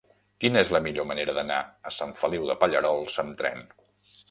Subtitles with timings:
[0.43, 1.59] Quina és la millor manera d'anar
[1.91, 3.65] a Sant Feliu de Pallerols amb tren?